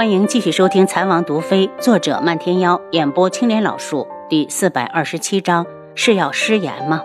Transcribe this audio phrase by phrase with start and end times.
[0.00, 7.02] 欢迎继续收听《残王毒妃》，作者漫天妖，演播青莲老树，第四百二十七章是要失言吗？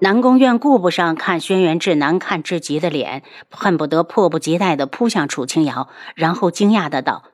[0.00, 7.24] 南宫院顾不上看轩辕志难看至极的脸，恨不得迫不及待地扑向楚清瑶，然后惊讶的道：“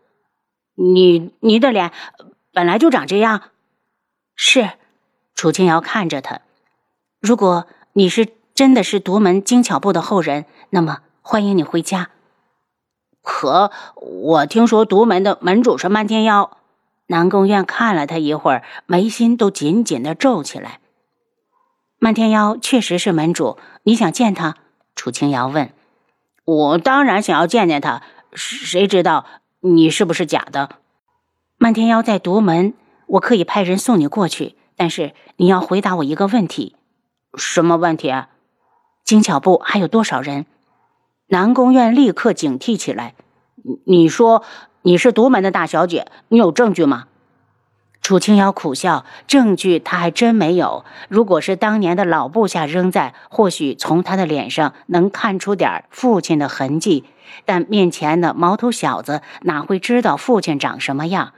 [0.79, 1.91] 你你的脸
[2.53, 3.43] 本来就长这样？”
[4.37, 4.71] 是。
[5.35, 6.43] 楚清瑶看着他，
[7.21, 12.11] 如果你是真的是独门精巧部的后人，那么欢迎你回家。
[13.27, 16.59] 可我听说独门的门主是漫天妖。
[17.09, 20.79] 南宫院看了他一会儿，眉心都紧紧的皱起来。
[21.99, 24.55] 漫天妖确实是门主，你想见他？
[24.95, 25.73] 楚清瑶问。
[26.45, 29.27] 我当然想要见见他，谁知道
[29.59, 30.77] 你是不是假的？
[31.59, 32.75] 漫天妖在独门，
[33.07, 34.55] 我可以派人送你过去。
[34.77, 36.77] 但是你要回答我一个问题，
[37.37, 38.29] 什么问题啊？
[39.05, 40.47] 精巧部还有多少人？
[41.29, 43.15] 南宫院立刻警惕起来。
[43.85, 44.45] 你说
[44.83, 47.07] 你是独门的大小姐，你有证据吗？
[48.01, 50.85] 楚清瑶苦笑，证据他还真没有。
[51.09, 57.05] 如果是当年的老部下扔在，或许从他的脸上能看出点父亲的痕迹。
[57.45, 61.33] 但面前的毛头小子哪会知道父亲长什么样？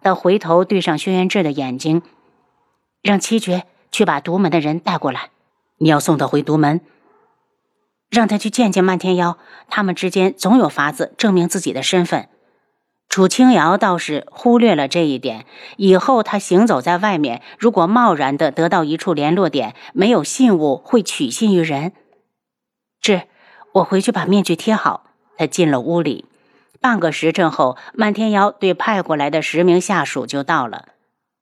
[0.00, 2.02] 他回头对上轩辕志的眼睛。
[3.02, 5.30] 让七绝去把独门的人带过来，
[5.78, 6.80] 你要送他回独门，
[8.12, 9.38] 让他去见见漫天妖，
[9.70, 12.28] 他们之间总有法子证明自己的身份。
[13.08, 15.46] 楚清瑶倒是忽略了这一点，
[15.78, 21.92] 以后他行走在外面，如果贸然的得到一处联络点，没有信物会取信于人。
[23.00, 23.22] 是，
[23.72, 25.06] 我回去把面具贴好。
[25.38, 26.26] 他进了屋里，
[26.82, 30.88] 半个时辰后，漫天妖对派过来的十名下属就到了，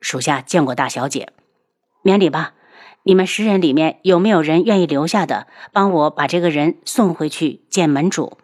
[0.01, 1.33] 属下见过大小姐。
[2.03, 2.55] 免礼吧，
[3.03, 5.47] 你们十人里面有没有人愿意留下的？
[5.73, 8.37] 帮我把这个人送回去见门主。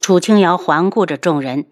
[0.00, 1.64] 楚清瑶环顾着众人，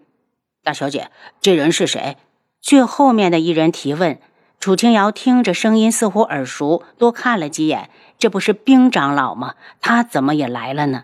[0.63, 2.17] 大小姐，这人是谁？
[2.59, 4.19] 最后面的一人提问。
[4.59, 9.55] 楚清瑶听着声音似乎耳熟，多看了几眼，这不是冰长老吗？
[9.81, 11.03] 他怎么也来了呢？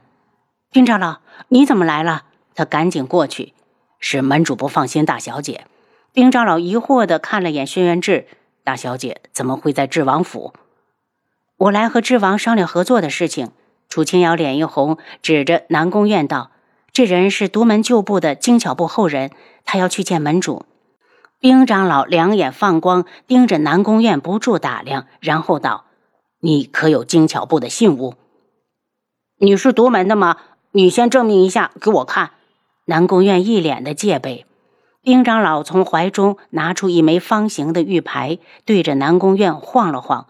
[0.71, 1.17] 冰长老，
[1.49, 2.23] 你怎么来了？
[2.55, 3.53] 他赶紧过去。
[3.99, 5.65] 是门主不放心大小姐。
[6.13, 8.27] 冰长老疑惑的看了眼轩辕志。
[8.63, 10.53] 大小姐怎么会在智王府？
[11.59, 13.51] 我来和智王商量合作的事情。
[13.89, 16.51] 楚清瑶脸一红，指着南宫苑道
[16.93, 19.31] ：“这人是独门旧部的精巧部后人，
[19.65, 20.65] 他要去见门主。”
[21.37, 25.83] 冰长老两眼放光，盯着南宫苑不住打量，然后道
[26.39, 28.13] ：“你可有精巧部的信物？
[29.39, 30.37] 你是独门的吗？
[30.71, 32.31] 你先证明一下给我看。”
[32.85, 34.45] 南宫院一脸的戒备。
[35.03, 40.27] 丁长老从怀中拿出一枚方形的玉牌，对着南宫院晃了晃：“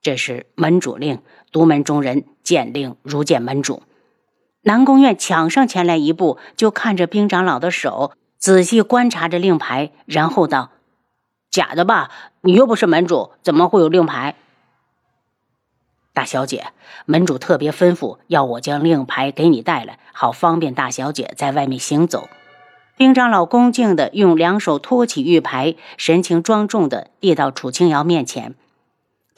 [0.00, 1.20] 这是门主令，
[1.52, 3.82] 独门中人见令如见门主。”
[4.62, 10.72] 南宫院抢上前来一步，就看着兵长老的手，仔细观察着令牌，然后道
[11.50, 12.10] ：“假的吧？
[12.42, 14.34] 你又不是门主，怎么会有令牌？”
[16.12, 16.72] 大小姐，
[17.06, 22.28] 门主特别吩咐要我将令牌给你带来，好方便大小姐在外面行走。
[22.96, 28.56] 丁长老恭敬地用两手托起玉牌，神情庄重地递到楚清瑶面前。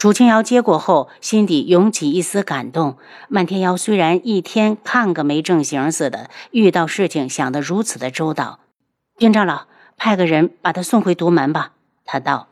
[0.00, 2.96] 楚清瑶接过后，心底涌起一丝感动。
[3.28, 8.60] 漫天瑶虽然一天看个没正形似的，遇到事情想得如此的周到。
[9.18, 9.64] 丁长老，
[9.98, 11.72] 派个人把他送回独门吧。
[12.06, 12.48] 他道：“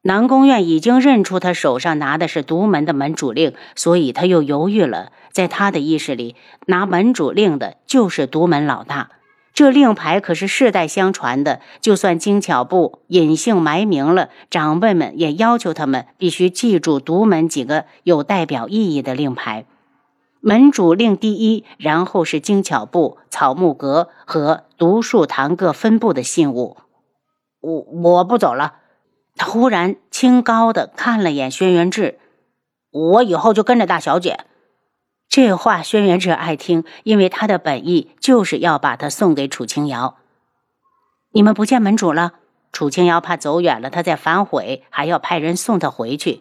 [0.00, 5.12] 南宫院已经认出他手上拿的是独门的门主令，所以他又犹豫了。
[5.32, 9.10] 在他的意识里，拿门主令的就是独门老大。”
[9.54, 19.64] 这令牌可是世代相传的，就算精巧部隐姓埋名了，长辈们也要求他们必须记住独门几个有代表意义的令牌。
[20.40, 26.76] 门主令第一，然后是精巧部、草木阁和独树堂各分部的信物。
[27.60, 28.74] 我我不走了。
[29.36, 32.18] 他忽然清高的看了眼轩辕志，
[32.90, 34.40] 我以后就跟着大小姐。
[35.34, 40.14] 这话轩辕志爱听，因为他的本意就是要把他送给楚清瑶。
[41.32, 42.34] 你们不见门主了？
[42.70, 46.40] 楚清瑶怕走远了，他再反悔，还要派人送他回去。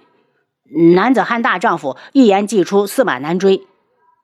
[0.94, 3.66] 男子汉大丈夫，一言既出，驷马难追。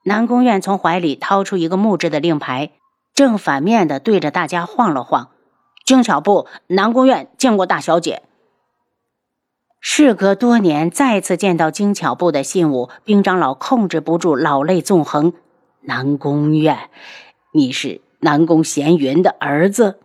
[0.04, 2.70] 南宫院从怀里掏出一个木质的令牌，
[3.12, 5.30] 正反面的对着大家晃了晃。
[5.84, 8.22] 精巧部南宫院见过大小姐。
[9.82, 15.32] 事隔多年，再次见到精巧部的信物，兵长老控制不住老泪纵横。
[15.80, 16.90] 南宫院，
[17.52, 19.98] 你是南宫闲云的儿子？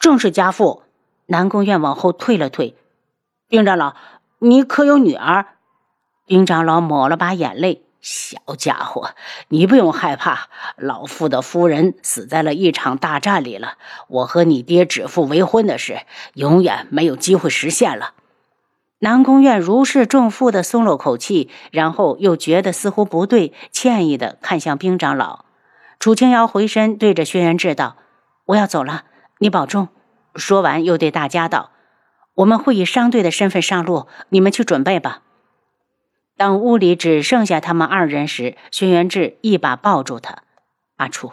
[0.00, 0.82] 正是家父。
[1.26, 2.74] 南宫院往后退了退。
[3.48, 3.94] 兵长老，
[4.40, 5.46] 你可有女儿？
[6.26, 9.10] 兵长老抹了把眼泪，小家伙，
[9.46, 13.74] 你不用害怕，老夫的夫人死在了一场大战里了。
[14.08, 16.00] 我和你爹指腹为婚的事，
[16.34, 18.14] 永远没有机会实现了。
[19.00, 25.44] 南宫院如释重负的松了口气，然后又觉得似乎不对，歉意的看向兵长老。
[26.00, 27.96] 楚清瑶回身对着轩辕志道
[28.46, 29.04] ：“我要走了，
[29.38, 29.88] 你保重。”
[30.34, 31.70] 说完又对大家道
[32.34, 35.22] ：“我们会以商队的身份上路，你们去准备吧。”
[36.36, 40.42] 当屋里只剩下他们二人时，轩辕志一把抱住他
[40.98, 41.32] ：“阿楚，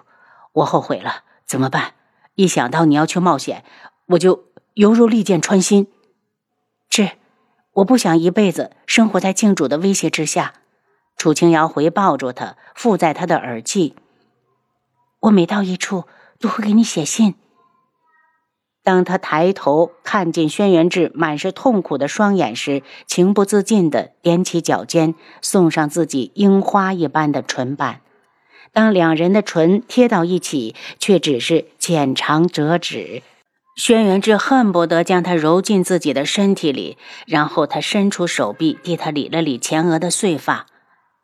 [0.53, 1.93] 我后悔了，怎么办？
[2.35, 3.63] 一想到你要去冒险，
[4.07, 5.87] 我就犹如利剑穿心。
[6.89, 7.11] 志，
[7.75, 10.53] 我不想一辈子生活在镜主的威胁之下。”
[11.17, 13.95] 楚清瑶回抱住他，附在他的耳际
[15.21, 16.03] ：“我每到一处
[16.39, 17.35] 都会给你写信。”
[18.83, 28.01] 当他抬头看见轩辕志满是痛苦的双眼时，情不自禁地踮起脚尖，送上自己樱花一般的唇瓣。
[28.73, 33.23] 当两人的唇贴到一起，却只是浅尝辄止。
[33.75, 40.67] 轩辕志恨不得将他揉进自己的身体里，然后他伸出手臂替他理了理前额的碎发。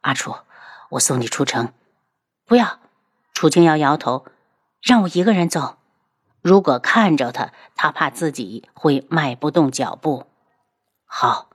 [0.02, 0.36] 阿楚，
[0.90, 1.72] 我送你出城。
[2.46, 2.80] 不要，
[3.34, 4.26] 楚清瑶摇头，
[4.82, 5.78] 让我一个人走。
[6.42, 10.26] 如果看着他，他怕自己会迈不动脚步。
[11.06, 11.50] 好，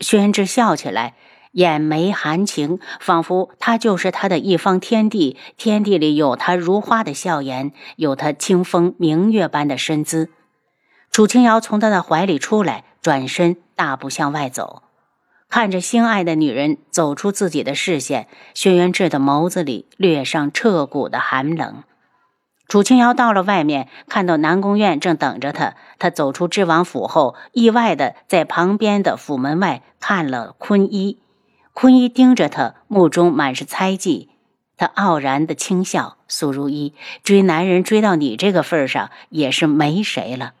[0.00, 1.14] 轩辕志笑起来，
[1.52, 10.30] 眼眉含情，仿佛他就是他的一方天地，天地里有他如花的笑颜，有他清风明月般的身姿。
[11.10, 14.82] 楚清瑶从他的怀里出来，转身大步向外走，
[15.48, 21.82] 看着心爱的女人走出自己的视线，轩辕志的眸子里略上彻骨的寒冷。
[22.68, 25.74] 楚清瑶到了外面，看到南宫院正等着他。
[25.98, 31.18] 他走出知王府后，意外的在旁边的府门外看了坤一。
[31.72, 34.28] 坤一盯着他，目中满是猜忌。
[34.76, 36.92] 他傲然的轻笑：“苏如意，
[37.24, 40.52] 追男人追到你这个份上，也是没谁了。”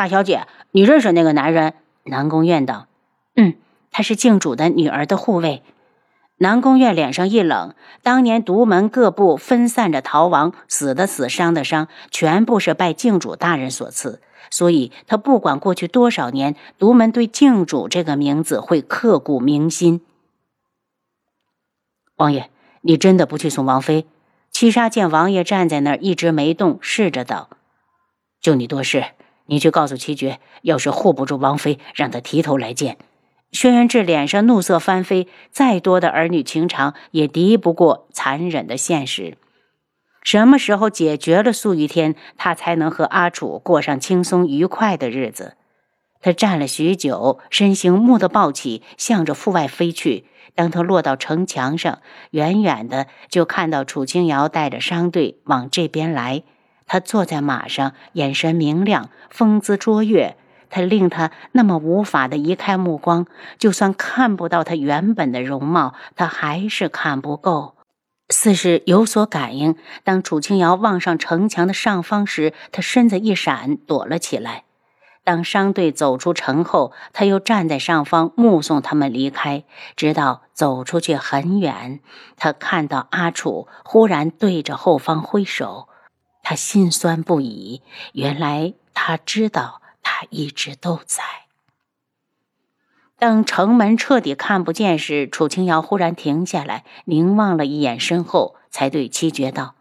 [0.00, 1.74] 大小姐，你认识那个男人？
[2.04, 2.86] 南宫院道
[3.36, 3.56] ：“嗯，
[3.90, 5.62] 他是靖主的女儿的护卫。”
[6.40, 14.22] 南宫院脸上一冷，当年独门各部分散着逃亡，死的死，伤的伤，全部是拜靖主大人所赐。
[14.50, 20.00] 所以，他不管过去多少年，独门对靖主这个名字会刻骨铭心。
[22.16, 22.48] 王爷，
[22.80, 24.06] 你真的不去送王妃？
[24.50, 27.50] 七杀见王爷站在那儿一直没动，试着道
[28.40, 29.04] ：“就你多事，
[29.50, 32.96] 你去告诉七绝，要是护不住王妃，让他提头来见。”
[33.50, 39.36] 轩辕志脸上怒色翻飞，再多的儿女情长也敌不过残忍的现实。
[40.22, 45.56] 什么时候解决了素玉天，他才能和阿楚过上轻松愉快的日子？
[46.20, 50.26] 他站了许久，身形蓦地暴起，向着阜外飞去。
[50.54, 52.00] 当他落到城墙上，
[52.30, 56.44] 远远的就看到楚清瑶带着商队往这边来。
[56.92, 60.36] 他坐在马上，眼神明亮，风姿卓越。
[60.70, 63.26] 他令他那么无法的移开目光，
[63.58, 67.76] 就算看不到他原本的容貌，他还是看不够，
[68.28, 69.76] 似是有所感应。
[70.02, 74.64] 当楚清瑶望上城墙的上方时，他身子一闪，躲了起来。
[75.22, 79.62] 当商队走出城后，他又站在上方目送他们离开，
[79.94, 82.00] 直到走出去很远，
[82.36, 85.86] 他看到阿楚忽然对着后方挥手，
[86.50, 87.80] 他心酸不已。
[88.12, 89.80] 原来他知道。
[90.02, 91.22] 他一直都在。
[93.16, 99.76] 等城门彻底看不见时，楚清瑶忽然停下来，凝望了一眼身后，才对七绝道：“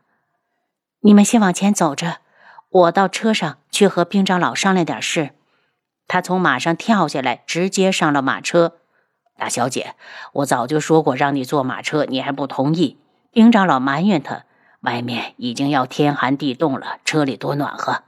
[1.01, 2.17] 你们先往前走着，
[2.69, 5.31] 我到车上去和兵长老商量点事。”
[6.07, 8.77] 他从马上跳下来，直接上了马车。
[9.37, 9.95] 大小姐，
[10.33, 12.97] 我早就说过让你坐马车，你还不同意。
[13.31, 14.43] 兵长老埋怨他
[14.81, 18.03] ：“外面已经要天寒地冻了，车里多暖和。”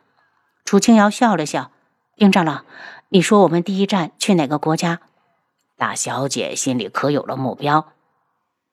[0.65, 1.71] 楚清瑶笑了笑。
[2.15, 2.61] 兵长老，
[3.09, 4.99] 你说我们第一站去哪个国家？
[5.75, 7.93] 大小姐心里可有了目标？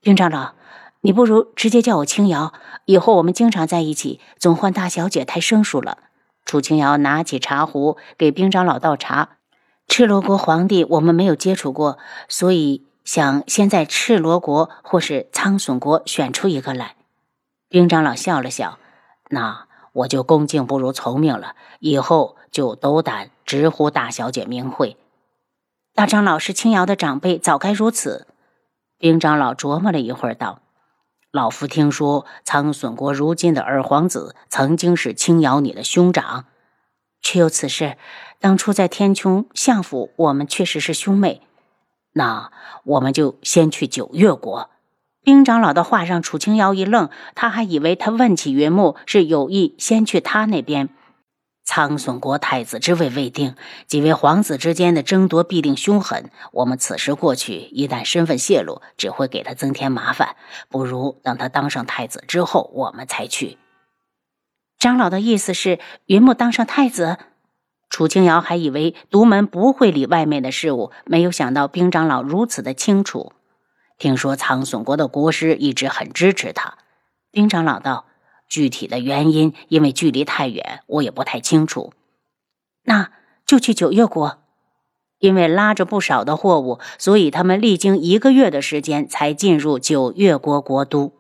[0.03, 0.53] 兵长老，
[1.01, 2.53] 你不如直接叫我青瑶，
[2.85, 5.99] 以后我们经常在一起，总唤大小姐太生疏了。
[6.45, 9.31] 楚清瑶拿起茶壶给兵长老倒茶。
[9.87, 16.97] 赤罗国皇帝我们没有接触过，所以想先在赤罗国或是苍隼国选出一个来。
[17.69, 18.79] 兵长老笑了笑，
[19.31, 23.31] 那我就恭敬不如从命了，以后就斗胆。
[23.45, 24.99] 直呼大小姐名讳，
[25.95, 28.27] 大长老是青瑶的长辈，早该如此。
[28.99, 30.61] 兵长老琢磨了一会儿，道
[31.33, 36.45] ：“老夫听说苍隼国如今的二皇子曾经是青瑶你的兄长，
[37.23, 37.97] 确有此事。
[38.39, 41.41] 当初在天穹相府，我们确实是兄妹。
[42.13, 42.53] 那
[42.85, 44.69] 我们就先去九月国。”
[45.29, 50.89] 丁长老的话让楚清瑶一愣，他还以为他问起云木是有意先去他那边。
[51.67, 53.55] 苍隼国太子之位未定，
[53.87, 56.31] 几位皇子之间的争夺必定凶狠。
[56.53, 60.35] 我们此时过去，一旦身份泄露，只会给他增添麻烦。
[60.71, 63.59] 不如等他当上太子之后，我们才去。
[64.79, 67.19] 长老的意思是，云木当上太子。
[67.91, 73.35] 楚清瑶还以为独门不会理外面的事物，没有想到冰长老如此的清楚。
[73.99, 76.79] 听说苍隼国的国师一直很支持他。
[77.31, 78.07] 丁长老道。
[78.51, 81.93] 具体的原因，因为距离太远，我也不太清楚。
[82.85, 83.11] 那
[83.45, 84.39] 就去九月国，
[85.19, 91.13] 因为拉着不少的货物，所以他们历经一个月的时间才进入九月国国都。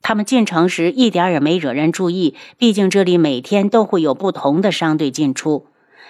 [0.00, 5.66] 他们进城时一点也没惹人注意，毕竟这里每天都会有不同的商队进出。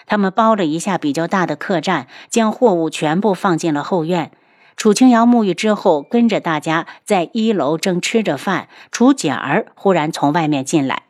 [0.06, 4.30] 他们包了一下比较大的客栈，将货物全部放进了后院。
[4.76, 8.68] 楚清瑶沐浴之后，跟着大家在一楼正吃着饭。
[8.90, 11.04] 楚简儿忽然从外面进来：“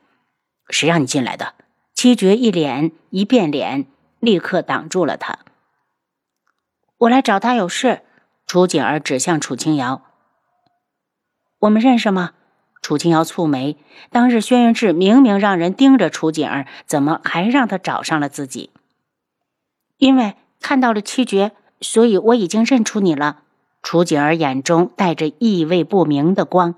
[0.71, 1.54] 谁让你进来的？”
[1.94, 3.87] 七绝一脸一变脸，
[4.21, 5.38] 立刻挡住了他。
[6.99, 8.02] 我来找他有事。
[8.47, 10.02] 楚简儿指向楚清瑶
[11.61, 12.33] ：“我们认识吗？”
[12.83, 13.78] 楚清瑶蹙眉：
[14.11, 18.71] 当日轩辕志明明让人盯着楚简儿，怎么还让他找上了自己？
[19.97, 23.43] 因为看到了七绝，所以我已经认出你了。
[23.84, 26.74] 楚景儿眼中带着意味不明的光，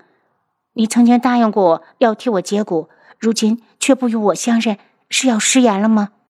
[0.73, 4.77] 你曾经答应过我要替我接骨，如今却不与我相认，
[5.09, 6.09] 是要食言了吗？